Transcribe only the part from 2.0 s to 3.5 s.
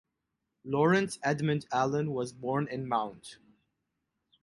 was born in Mt.